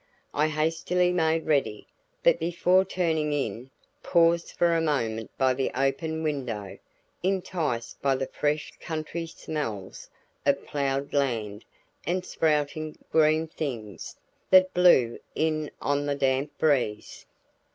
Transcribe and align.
I 0.33 0.47
hastily 0.47 1.11
made 1.13 1.45
ready, 1.45 1.85
but 2.23 2.39
before 2.39 2.83
turning 2.83 3.33
in, 3.33 3.69
paused 4.01 4.49
for 4.49 4.73
a 4.73 4.81
moment 4.81 5.29
by 5.37 5.53
the 5.53 5.69
open 5.79 6.23
window, 6.23 6.79
enticed 7.21 8.01
by 8.01 8.15
the 8.15 8.25
fresh 8.25 8.71
country 8.79 9.27
smells 9.27 10.09
of 10.43 10.65
plowed 10.65 11.13
land 11.13 11.65
and 12.03 12.25
sprouting 12.25 12.97
green 13.11 13.45
things, 13.47 14.17
that 14.49 14.73
blew 14.73 15.19
in 15.35 15.69
on 15.79 16.07
the 16.07 16.15
damp 16.15 16.57
breeze. 16.57 17.27